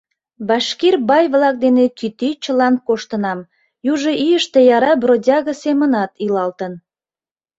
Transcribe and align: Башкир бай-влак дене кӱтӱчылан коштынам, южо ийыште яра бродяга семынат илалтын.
Башкир 0.47 0.95
бай-влак 1.09 1.55
дене 1.65 1.85
кӱтӱчылан 1.97 2.75
коштынам, 2.87 3.39
южо 3.91 4.11
ийыште 4.25 4.59
яра 4.75 4.93
бродяга 5.01 5.53
семынат 5.63 6.11
илалтын. 6.25 6.73